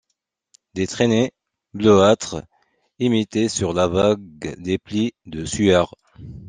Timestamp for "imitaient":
2.97-3.49